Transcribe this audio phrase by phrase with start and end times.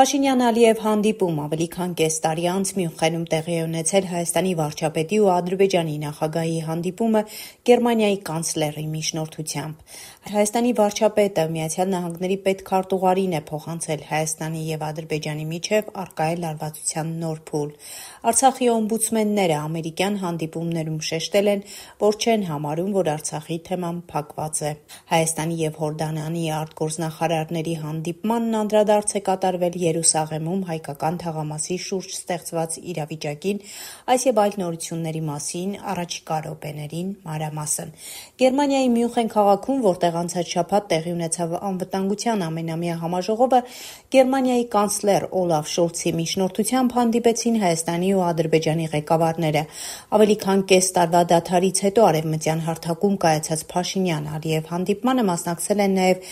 [0.00, 5.26] Փաշինյան Ալիև հանդիպում ավելի քան կես տարի անց Մյունխենում տեղի է ունեցել Հայաստանի վարչապետի ու
[5.34, 7.22] Ադրբեջանի նախագահի հանդիպումը
[7.68, 9.98] Գերմանիայի կանցլերի միջնորդությամբ։
[10.30, 11.44] Հայաստանի վարչապետը
[11.90, 17.70] Նահանգների պետքարտուղարին է փոխանցել Հայաստանի եւ Ադրբեջանի միջև առկա է լարվածության նոր փուլ։
[18.30, 21.64] Արցախի օմբուդսմենները ամերիկյան հանդիպումներում շեշտել են,
[22.04, 24.72] որ չեն համարում, որ Արցախի թեման փակված է։
[25.12, 33.58] Հայաստանի եւ Հորդանանի արտգործնախարարների հանդիպմանն անդրադարձ է կատարվել Երուսաղեմում հայկական թաղամասի շուրջ ստեղծված իրավիճակին,
[34.14, 37.92] այս եւ այլ նորությունների մասին առաջիկա րոպեներին մանրամասն։
[38.40, 43.60] Գերմանիայի Մյունխեն քաղաքում, որտեղ անցած շաբաթ տեղի ունեցավ անվտանգության ամենամյա համաժողովը,
[44.14, 49.62] Գերմանիայի կանցլեր Օլաֆ Շոլցի միջնորդությամբ հանդիպեցին Հայաստանի ու Ադրբեջանի ղեկավարները։
[50.20, 56.28] Ավելի քան կես տարվա դադարից հետո արևմտյան հարթակում կայացած Փաշինյան-Ալիև հանդիպմանը մասնակցել են նաև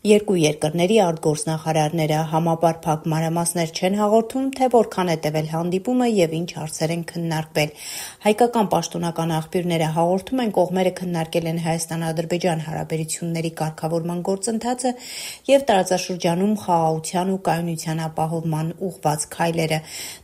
[0.00, 6.94] Երկու երկրների արտգործնախարարները համապարփակ մանրամասներ չեն հաղորդում, թե որքան է տևել հանդիպումը եւ ինչ հարցեր
[6.94, 7.74] են քննարկվել։
[8.24, 14.94] Հայկական պաշտոնական աղբյուրները հաղորդում են կողմերը քննարկել են Հայաստան-Ադրբեջան հարաբերությունների կարգավորման գործընթացը
[15.50, 19.80] եւ տարածաշրջանում խաղաղության ու կայունության ապահովման ուղղված քայլերը։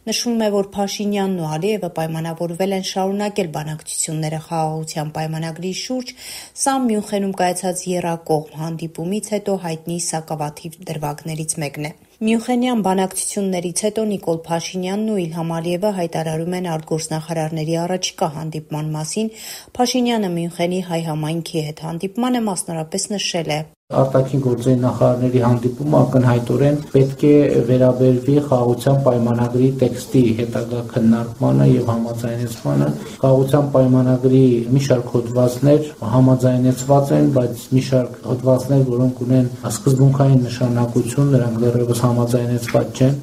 [0.09, 6.17] Նշվում է, որ Փաշինյանն ու Ալիևը պայմանավորվել են շարունակել բանակցությունները խաղաղության պայմանագրի շուրջ,
[6.65, 11.93] սա Մյունխենում կայացած եռակողմ հանդիպումից հետո հայտնի սակավաթիվ դրվագներից մեկն է։
[12.27, 19.33] Մյունխենյան բանակցություններից հետո Նիկոլ Փաշինյանն ու Իլհամ Ալիևը հայտարարում են արտգործնախարարների առաջիկա հանդիպման մասին։
[19.77, 23.61] Փաշինյանը Մյունխենի հայ համայնքի հետ հանդիպմանը մասնավորապես նշել է.
[23.95, 27.35] Արտաքին գործերի նախարարների հանդիպումը ակնհայտորեն պետք է
[27.69, 32.89] վերաբերվի խաղաղության պայմանագրի տեքստի հետագա քննարկմանը եւ համաձայնեցմանը։
[33.21, 34.43] Խաղաղության պայմանագրի
[34.75, 42.05] մի շարք հոդվածներ համաձայնեցված են, բայց մի շարք հոդվածներ, որոնք ունեն սկզբունքային նշանակություն, նրանք դեռևս
[42.09, 43.17] համաձայնեցված չեն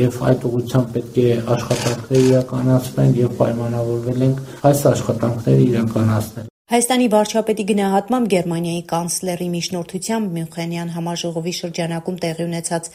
[0.00, 1.30] եւ այդ ուղղությամբ պետք է
[1.60, 10.88] աշխատանքներ իրականացվեն եւ պայմանավորվել ենք այս աշխատանքները իրականացնել։ Հայաստանի վարչապետի գնահատմամբ Գերմանիայի կանցլերի միջնորդությամբ Մյունխենյան
[10.96, 12.88] համաժողովի շրջանակում տեղի ունեցած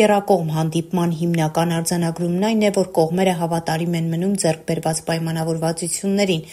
[0.00, 6.46] եռակողմ հանդիպման հիմնական արձանագրումն այն է, որ կողմերը հավատարիմ են մնում ձեռք բերված պայմանավորվածություններին։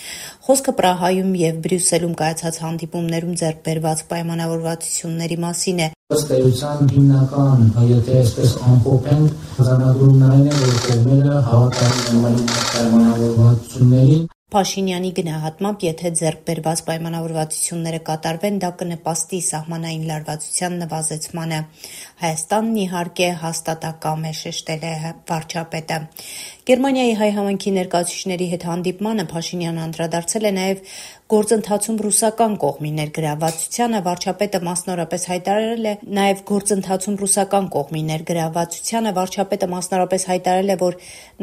[0.47, 8.19] Խոսքը Պրահայում եւ Բրյուսելում կայացած հանդիպումներում ձեռք բերված պայմանավորվածությունների մասին է։ Ըստ էության հիմնական, եթե
[8.23, 16.39] այսպես ամփոփենք, արձանագրումն այն է, որ կողմերը հավատարիմ են մնում պայմանավորվածություններին Փաշինյանի գնահատմամբ, եթե ձեռք
[16.47, 21.59] բերված պայմանավորվածությունները կատարվեն, դա կնպաստի սահմանային լարվածության նվազեցմանը։
[22.23, 24.93] Հայաստանն իհարկե հաստատակամ է շեշտել է
[25.31, 25.99] վարչապետը։
[26.71, 30.83] Գերմանիայի հայ համայնքի ներկայացուցիչների հետ հանդիպմանը Փաշինյանը անդրադարձել է նաև
[31.31, 40.25] գործընթացում ռուսական կողմի ներգրավվածությանը վարչապետը մասնավորապես հայտարարել է նաև գործընթացում ռուսական կողմի ներգրավվածությանը վարչապետը մասնավորապես
[40.31, 40.97] հայտարարել է, որ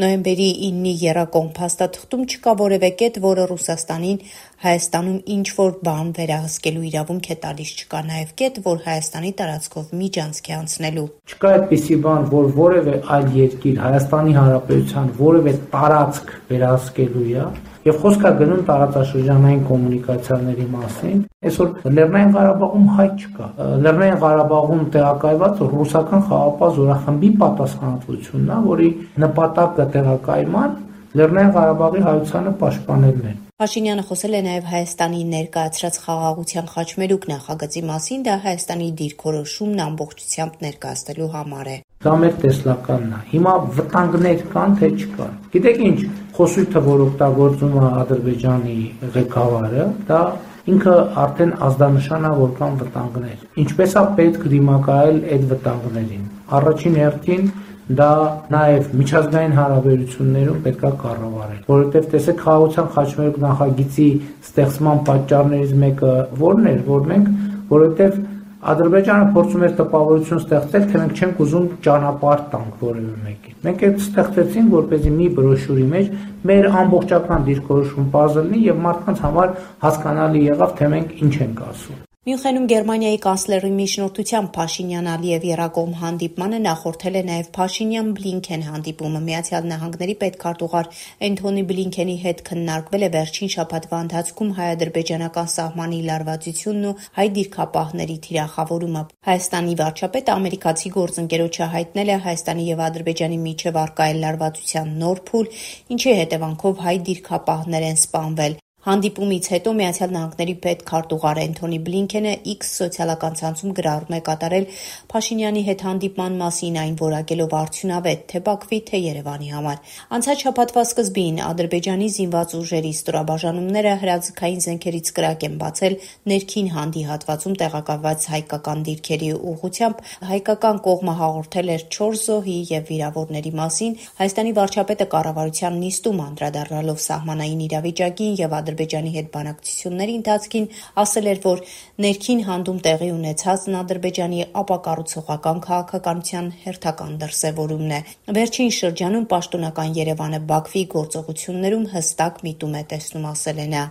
[0.04, 4.20] նոյեմբերի 9-ի եռակողմ փաստաթղթում չկա որևէ կետ, որը Ռուսաստանին
[4.58, 10.54] Հայաստանում ինչ-որ բան վերահսկելու իրավունք է տալիս, չկա նաև կետ, որ Հայաստանի տարածքով միջանցք է
[10.58, 17.46] անցնելու։ Չկա այդպիսի բան, որ որևէ այլ երկիր Հայաստանի Հանրապետության որևէ տարածք վերահսկելու է,
[17.88, 21.68] եւ խոսքա գնում տարածաշրջանային կոմունիկացիաների մասին։ Այսօր
[21.98, 23.48] Լեռնային Ղարաբաղում հայտ չկա։
[23.86, 28.88] Լեռնային Ղարաբաղում տեղակայված ռուսական խաղապահ զորախմբի պատասխանատվությունն է, որի
[29.24, 30.78] նպատակը տեղակայման
[31.18, 38.20] Լեռնային Ղարաբաղի հայությանը պաշտպանելն է։ Փաշինյանը խոսել է նաև Հայաստանի ներկայացրած խաղաղության խաչմերուկ նախագծի մասին,
[38.28, 44.88] դա Հայաստանի դիրքորոշումն ամբողջությամբ ներկայացնելու համար է։ Դա մեր տեսլականն է։ Հիմա վտանգներ կան, թե
[45.02, 45.96] չկան։ Գիտեք ինչ,
[46.36, 48.76] խոսույթը, որ օգտագործում է Ադրբեջանի
[49.16, 50.20] ղեկավարը, դա
[50.68, 50.94] ինքը
[51.24, 56.24] արդեն ազդանշան է, որ կան վտանգներ։ Ինչպես է պետք դիմակայել այդ վտանգներին։
[56.58, 57.50] Առաջին հերթին
[57.98, 58.12] դա
[58.52, 64.08] նաև միջազգային հարաբերություններում պետքա կառավարել, որովհետև տեսեք խաղաղության խաչմերուկ նախագծի
[64.48, 67.30] ստեղծման պատճառներից մեկը ո՞րն էր, որ մենք
[67.72, 68.20] որովհետև
[68.58, 74.02] Ադրբեջանը փորձում էր տպավորություն ստեղծել, թե մենք չենք ուզում ճանապարհ տանք որևէ մեկին։ Մենք այդ
[74.02, 76.10] ստեղծեցինք, որպեսզի մի բրոշյուրի մեջ
[76.50, 79.56] մեր ամբողջական դիրքորոշում բազելնի եւ մարդկանց համար
[79.86, 87.14] հասկանալի եղավ, թե մենք ինչ ենք ասում։ Մյունխենում Գերմանիայի կանցլերի միջնորդությամբ Փաշինյան-Ալիև եռակողմ հանդիպմանը նախորդել
[87.16, 89.22] է նաև Փաշինյան-Բլինքեն հանդիպումը։
[89.68, 90.90] Նահանգների պետքարտուղար
[91.28, 99.02] Էնթոնի Բլինքենի հետ քննարկվել է վերջին շաբաթվա ընթացքում հայ-ադրբեջանական սահմանի լարվածությունն ու հայ դիրքապահների թիրախավորումը։
[99.32, 105.52] Հայաստանի վարչապետը ամերիկացի գործընկերոջը հայտնել է Հայաստանի եւ Ադրբեջանի միջև առկա է լարվածության նոր փուլ,
[105.96, 113.34] ինչի հետևանքով հայ դիրքապահներ են սպանվել։ Հանդիպումից հետո Միացյալ Նահանգների պետքարտուղար Էնթոնի Բլինքենը X սոցիալական
[113.36, 114.66] ցանցում գրառում է կատարել
[115.12, 121.42] Փաշինյանի հետ հանդիպման մասին, այն որակելով արդյունավետ թե Բաքվի, թե Երևանի համար։ Անցած շաբաթվա սկզբին
[121.48, 125.98] Ադրբեջանի զինված ուժերի ստորաբաժանումները հրաձգային զենքերից կրակ են բացել
[126.32, 130.02] ներքին հանդի հատվածում տեղակայված հայկական դիրքերի ուղղությամբ։
[130.32, 137.64] Հայկական կողմը հաղորդել էր 4 զոհի եւ վիրավորների մասին։ Հայաստանի վարչապետը կառավարության նիստում անդրադառնալով սահմանային
[137.68, 140.66] իրավիճակին եւ Ադրբեջանի հետ բանակցությունների ընթացքին
[141.02, 141.62] ասել էր, որ
[142.04, 148.00] ներքին հանդում տեղի ունեցածն Ադրբեջանի ապակառուցողական քաղաքականության հերթական դրսևորումն է։
[148.38, 153.86] Վերջին շրջանում պաշտոնական Երևանը Բաքվի գործողություններում հստակ միտում է տեսնում, ասել է նա։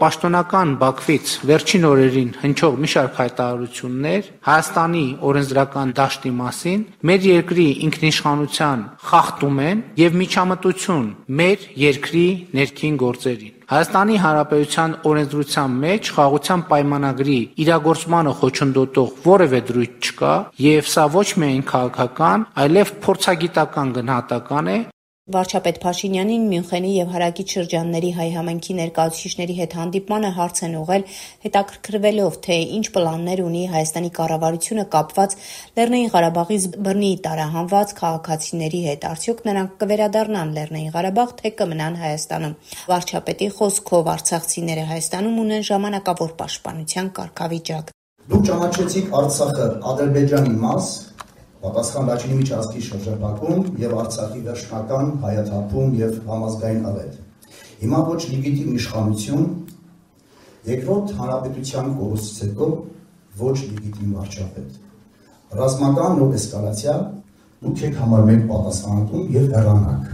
[0.00, 6.80] Պաշտոնական Բաքվից վերջին օրերին հնչող մի շարք հայտարարություններ Հայաստանի օրենսդրական դաշտի մասին
[7.10, 11.04] մեր երկրի ինքնիշխանության խախտում են եւ միջամտություն
[11.42, 12.24] մեր երկրի
[12.58, 20.34] ներքին գործերին։ Հայաստանի Հանրապետության օրենսդրության մեջ խաղաղության պայմանագրի իրագործմանը խոչընդոտող որևէ դրույթ չկա,
[20.72, 24.78] եւ սա ոչ միայն քաղաքական, այլև փորձագիտական գնահատական է,
[25.30, 31.04] Վարչապետ Փաշինյանին Մյունխենի եւ հարակից շրջանների հայ համայնքի ներկայացուցիչների հետ հանդիպմանը հարց են ուղղել,
[31.44, 35.36] հետաքրքրվելով, թե ինչ պլաններ ունի Հայաստանի կառավարությունը կապված
[35.78, 42.58] Լեռնային Ղարաբաղից բռնի տարահանված քաղաքացիների հետ։ Արդյոք նրանք կվերադառնան Լեռնային Ղարաբաղ, թե կմնան Հայաստանում։
[42.90, 47.94] Վարչապետի խոսքով Արցախցիները Հայաստանում ունեն ժամանակավոր պաշտպանության կարգավիճակ։
[48.32, 50.90] Դուք ճանաչեցիք Արցախը Ադրբեջանի մաս,
[51.62, 57.18] պատասխան Լաչինի միջազգի շրջապակում եւ Արցախի վերջնական հայաթափում եւ համազգային ավետ։
[57.82, 59.44] Հիմա ոչ լեգիտիմ իշխանություն,
[60.72, 62.68] երկրորդ հանրապետության կորուստից հետո
[63.42, 64.80] ոչ լեգիտիմ վարչապետ։
[65.62, 66.96] Ռազմական նոր էսկալացիա
[67.62, 70.06] դուք եք համարվել պատասխանատուն եւ հեռանակ։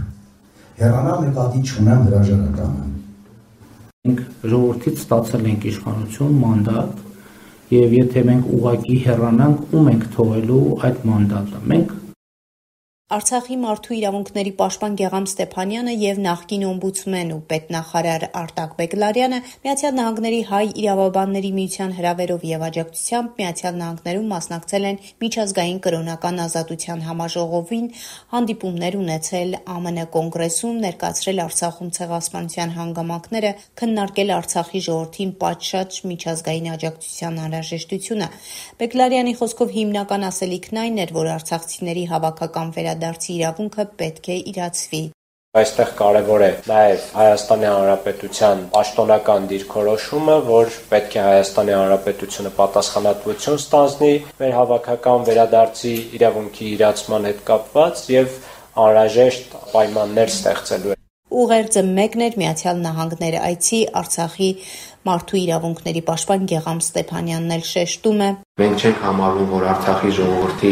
[0.79, 2.83] Հեռանալ նկատի չունեմ հրաժարականը։
[4.09, 4.19] Մենք
[4.53, 6.99] ժողովրդից ստացել ենք իշխանություն, մանդատ,
[7.69, 11.91] եւ եթե մենք ուղակի հեռանանք, ում ենք թողելու այդ մանդատը։ Մենք
[13.09, 20.41] Արցախի մարդու իրավունքների պաշտպան Գեգամ Ստեփանյանը եւ նախկին օմբուդսմեն ու պետնախարար Արտակ Բեգլարյանը Միացյալ Նահանգների
[20.49, 27.87] հայ իրավաբանների միության հրավերով եւ աջակցությամբ Միացյալ Նահանգներում մասնակցել են միջազգային կրոնական ազատության համաժողովին,
[28.29, 29.49] հանդիպումներ ունեցել
[29.89, 33.51] ԱՄՆ կոնգրեսում, ներկայացրել Արցախում ցեղասպանության հանգամանքները,
[33.81, 38.29] քննարկել Արցախի ժողովրդին պատշաճ միջազգային աջակցության անհրաժեշտությունը։
[38.85, 45.01] Բեգլարյանի խոսքով հիմնական ասելիքն այն էր, որ արցախցիների հավաքական վերա վերադարձի իրավունքը պետք է իրացվի։
[45.59, 54.11] Այստեղ կարևոր է նաև Հայաստանի Հանրապետության պաշտոնական դիրքորոշումը, որ պետք է Հայաստանի Հանրապետությունը պատասխանատվություն ստանձնի
[54.43, 58.39] մեր հավաքական վերադարձի իրավունքի իրացման հետ կապված եւ
[58.85, 60.98] անհրաժեշտ պայմաններ ստեղծելու
[61.39, 64.47] Ուղերձը մեկն էր Միացյալ Նահանգներ այցի Արցախի
[65.07, 68.29] մարդու իրավունքների պաշտպան Գեգամ Ստեփանյանն էլ շեշտում է.
[68.59, 70.71] Մենք չենք համարում, որ Արցախի ժողովրդի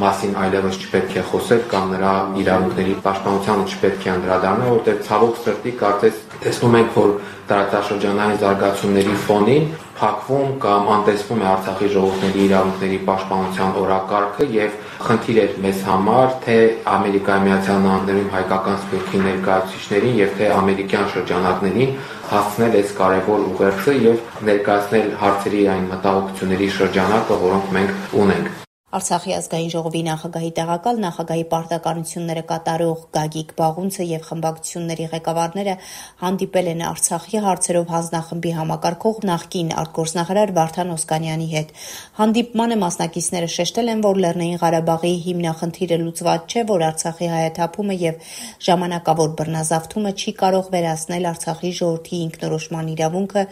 [0.00, 5.74] մասին այլևս չպետք է խոսել կամ նրա իրավունքների պաշտպանությանը չպետք է անդրադառնալ, որտեղ ցավոք սրտի
[5.84, 7.12] կարծես տեսնում ենք, որ
[7.52, 9.68] տարածաշրջանային զարգացումների ֆոնին
[10.00, 16.56] փակվում կամ անտեսվում է Արցախի ժողովրդների իրավունքների պաշտպանության օրակարգը եւ խնդիր էր մեզ համար թե
[16.92, 21.96] Ամերիկայի Միացյալ Նահանգներում հայկական սպիրտի ներկայացուցիչներին եւ թե ամերիկյան շրջանակներին
[22.32, 29.70] հասցնել այս կարևոր ուղերձը եւ ներկայացնել հարցերի այն մտահոգությունների շրջանակը, որոնք մենք ունենք։ Արցախի ազգային
[29.72, 35.74] ժողովի նախագահի տեղակալ, նախագահի պարտականությունները կատարող Գագիկ Բաղունցը եւ խմբակցությունների ղեկավարները
[36.22, 41.74] հանդիպել են Արցախի հարցերով հանձնախմբի համակարգող նախկին արտգործնախարար Վարդան Օսկանյանի հետ։
[42.20, 48.24] Հանդիպմանը մասնակիցները շեշտել են, որ Լեռնային Ղարաբաղի հիմնախնդիրը լուծված չէ, որ Արցախի հայաթափումը եւ
[48.70, 53.46] ժամանակավոր բռնազավթումը չի կարող վերացնել Արցախի ժողովրդի ինքնորոշման իրավունքը,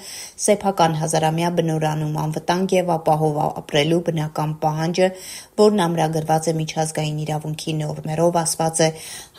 [0.47, 5.13] սեփական հազարամյա բնորանում անվտանգ եւ ապահով ապրելու բնական պահանջը
[5.61, 8.89] որն ամրագրված է միջազգային իրավունքի նորմերով, ասված է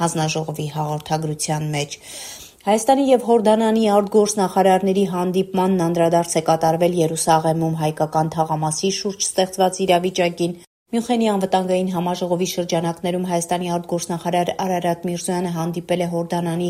[0.02, 1.98] հանձնաժողովի հաղորդագրության մեջ։
[2.66, 10.56] Հայաստանի եւ Հորդանանի արտգործնախարարների հանդիպմանն անդրադարձ է կատարվել Երուսաղեմում հայկական թաղամասի շուրջ ստեղծված իրավիճակին,
[10.96, 16.68] Մյունխենի անվտանգային համաժողովի շրջանակներում Հայաստանի արտգործնախարար Արարատ Միրզոյանը հանդիպել է Հորդանանի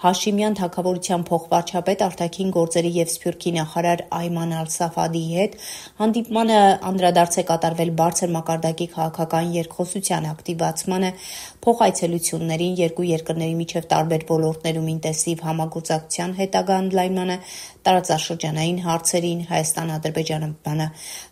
[0.00, 5.56] Հաշիմյան թագավորության փոխվարչապետ արտաքին գործերի եւ Սփյուռքի նախարար Այման Ալ-Սաֆադիի հետ
[5.98, 11.10] հանդիպմանը անդրադարձ է կատարվել բարձր մակարդակի քաղաքական երկխոսության ակտիվացմանը,
[11.66, 17.36] փոխայցելություններին, երկու երկրների միջև տարբեր ոլորտներում ինտենսիվ համագործակցության հետագա ընդլայնմանը,
[17.90, 19.40] տարածաշրջանային հարցերին,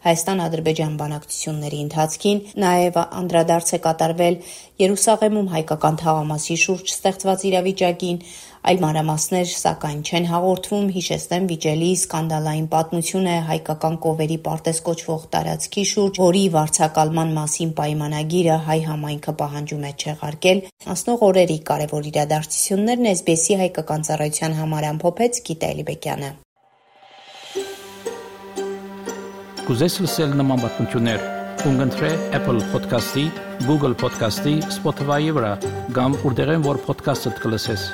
[0.08, 4.38] Հայաստան-Ադրբեջան բանակցությունների ընթացքին, նաև անդրադարձ է կատարվել
[4.78, 8.18] Երուսաղեմում հայկական թաղամասի շուրջ ստեղծված իրավիճակին,
[8.68, 15.84] այլ մանրամասներ սակայն չեն հաղորդվում, հիշեցնեմ վիճելի սկանդալային պատմություն է հայկական կովերի պարտեզ կոչվող տարածքի
[15.88, 20.60] շուրջ, որի վարձակալման մասին պայմանագիրը հայ համայնքը պահանջում է չեղարկել։
[20.92, 26.30] Անցնող օրերի կարևոր իրադարձություններն SBS-ի հայկական ծառայության համար ամփոփեց Գիտա Էլիբեկյանը։
[29.68, 31.24] Կուզես լսել նման բանություններ,
[31.64, 33.24] կընտրե Apple Podcast-ի,
[33.64, 35.56] Google Podcast-ի, Spotify-ի վրա,
[35.96, 37.88] կամ որտեղեն որ podcast-ը դուք լսես։